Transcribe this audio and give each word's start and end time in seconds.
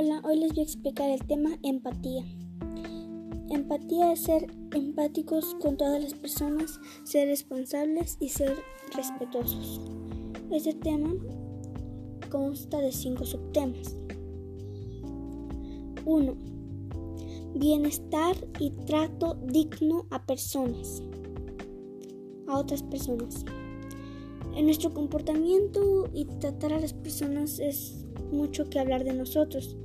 les 0.00 0.22
voy 0.22 0.60
a 0.60 0.62
explicar 0.62 1.10
el 1.10 1.24
tema 1.26 1.50
empatía. 1.62 2.24
Empatía 3.50 4.12
es 4.12 4.20
ser 4.20 4.46
empáticos 4.74 5.54
con 5.60 5.76
todas 5.76 6.02
las 6.02 6.14
personas, 6.14 6.80
ser 7.04 7.28
responsables 7.28 8.16
y 8.18 8.30
ser 8.30 8.56
respetuosos. 8.96 9.80
Este 10.50 10.72
tema 10.72 11.12
consta 12.30 12.80
de 12.80 12.90
cinco 12.90 13.26
subtemas. 13.26 13.94
1. 16.06 16.34
Bienestar 17.54 18.36
y 18.58 18.70
trato 18.86 19.34
digno 19.44 20.06
a 20.10 20.24
personas, 20.24 21.02
a 22.48 22.58
otras 22.58 22.82
personas. 22.82 23.44
En 24.56 24.64
nuestro 24.64 24.94
comportamiento 24.94 26.08
y 26.14 26.24
tratar 26.24 26.72
a 26.72 26.80
las 26.80 26.94
personas 26.94 27.58
es 27.58 28.06
mucho 28.32 28.68
que 28.68 28.80
hablar 28.80 29.04
de 29.04 29.12
nosotros, 29.12 29.76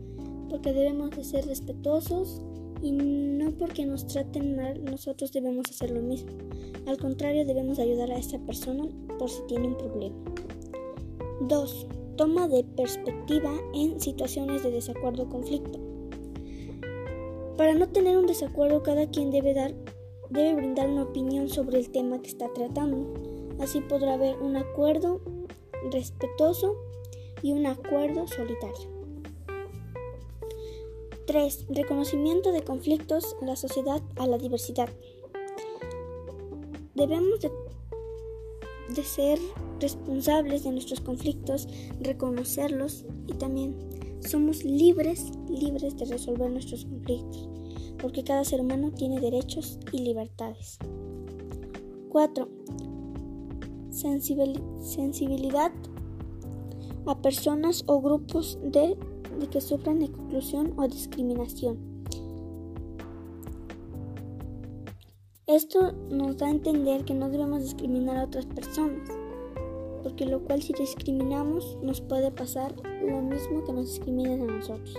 porque 0.49 0.73
debemos 0.73 1.11
de 1.11 1.23
ser 1.23 1.45
respetuosos 1.45 2.41
y 2.81 2.91
no 2.91 3.51
porque 3.51 3.85
nos 3.85 4.05
traten 4.07 4.55
mal 4.55 4.83
nosotros 4.85 5.31
debemos 5.31 5.69
hacer 5.69 5.91
lo 5.91 6.01
mismo. 6.01 6.31
Al 6.85 6.97
contrario, 6.97 7.45
debemos 7.45 7.79
ayudar 7.79 8.11
a 8.11 8.17
esta 8.17 8.39
persona 8.39 8.88
por 9.19 9.29
si 9.29 9.41
tiene 9.47 9.67
un 9.67 9.77
problema. 9.77 10.15
2. 11.41 11.88
Toma 12.15 12.47
de 12.47 12.63
perspectiva 12.63 13.52
en 13.73 13.99
situaciones 13.99 14.63
de 14.63 14.71
desacuerdo 14.71 15.23
o 15.23 15.29
conflicto. 15.29 15.79
Para 17.57 17.73
no 17.73 17.89
tener 17.89 18.17
un 18.17 18.27
desacuerdo, 18.27 18.83
cada 18.83 19.09
quien 19.09 19.31
debe, 19.31 19.53
dar, 19.53 19.73
debe 20.29 20.55
brindar 20.55 20.89
una 20.89 21.03
opinión 21.03 21.49
sobre 21.49 21.79
el 21.79 21.89
tema 21.89 22.21
que 22.21 22.29
está 22.29 22.52
tratando. 22.53 23.13
Así 23.59 23.81
podrá 23.81 24.13
haber 24.13 24.38
un 24.38 24.55
acuerdo 24.55 25.21
respetuoso 25.91 26.75
y 27.41 27.51
un 27.51 27.65
acuerdo 27.65 28.27
solitario. 28.27 28.97
3. 31.27 31.66
Reconocimiento 31.69 32.52
de 32.52 32.63
conflictos 32.63 33.35
en 33.41 33.47
la 33.47 33.55
sociedad 33.55 34.02
a 34.16 34.27
la 34.27 34.38
diversidad. 34.38 34.89
Debemos 36.95 37.41
de, 37.41 39.03
ser 39.03 39.38
responsables 39.79 40.63
de 40.63 40.71
nuestros 40.71 41.02
conflictos, 41.02 41.67
reconocerlos 41.99 43.05
y 43.27 43.33
también 43.33 43.75
somos 44.22 44.63
libres, 44.63 45.31
libres 45.49 45.97
de 45.97 46.05
resolver 46.05 46.49
nuestros 46.49 46.85
conflictos, 46.85 47.49
porque 47.99 48.23
cada 48.23 48.44
ser 48.44 48.61
humano 48.61 48.91
tiene 48.91 49.19
derechos 49.19 49.77
y 49.91 49.99
libertades. 49.99 50.79
4. 52.09 52.49
Sensibilidad 53.91 55.72
a 57.11 57.22
personas 57.22 57.83
o 57.88 58.02
grupos 58.02 58.59
de, 58.63 58.97
que 59.52 59.61
sufran 59.61 60.02
exclusión 60.02 60.73
o 60.77 60.88
discriminación. 60.88 61.77
Esto 65.45 65.94
nos 66.09 66.38
da 66.38 66.47
a 66.47 66.52
entender 66.52 67.05
que 67.05 67.13
no 67.13 67.30
debemos 67.30 67.63
discriminar 67.63 68.17
a 68.17 68.25
otras 68.25 68.45
personas 68.45 69.09
porque 70.08 70.25
lo 70.25 70.39
cual 70.39 70.61
si 70.61 70.72
discriminamos 70.72 71.78
nos 71.81 72.00
puede 72.00 72.31
pasar 72.31 72.73
lo 73.02 73.22
mismo 73.22 73.66
que 73.66 73.73
nos 73.73 73.89
discriminan 73.89 74.41
a 74.50 74.53
nosotros. 74.53 74.95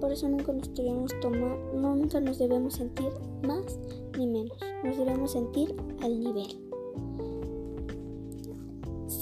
Por 0.00 0.10
eso 0.10 0.28
nunca 0.28 0.52
nos 0.52 0.74
debemos 0.74 1.12
tomar, 1.20 1.56
nunca 1.72 2.20
nos 2.20 2.38
debemos 2.38 2.74
sentir 2.74 3.10
más 3.46 3.78
ni 4.18 4.26
menos, 4.26 4.58
nos 4.82 4.96
debemos 4.98 5.30
sentir 5.30 5.76
al 6.02 6.18
nivel. 6.18 6.73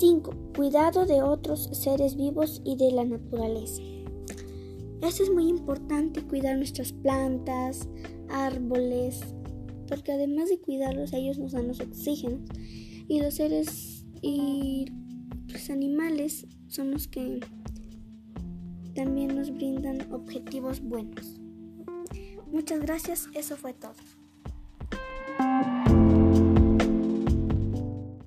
5. 0.03 0.34
Cuidado 0.56 1.06
de 1.06 1.22
otros 1.22 1.70
seres 1.72 2.17
vivos 2.17 2.61
y 2.64 2.75
de 2.75 2.91
la 2.91 3.05
naturaleza. 3.05 3.81
Esto 5.00 5.22
es 5.22 5.31
muy 5.31 5.47
importante, 5.47 6.25
cuidar 6.25 6.56
nuestras 6.56 6.92
plantas, 6.92 7.89
árboles, 8.29 9.20
porque 9.86 10.11
además 10.11 10.48
de 10.48 10.58
cuidarlos, 10.58 11.12
ellos 11.12 11.39
nos 11.39 11.52
dan 11.52 11.68
los 11.68 11.79
oxígenos 11.79 12.41
y 13.07 13.20
los 13.20 13.35
seres 13.35 14.05
y 14.20 14.86
los 15.46 15.70
animales 15.70 16.48
son 16.67 16.91
los 16.91 17.07
que 17.07 17.39
también 18.96 19.36
nos 19.36 19.55
brindan 19.55 20.12
objetivos 20.12 20.80
buenos. 20.80 21.41
Muchas 22.51 22.80
gracias, 22.80 23.29
eso 23.35 23.57
fue 23.57 23.73
todo. 23.73 23.95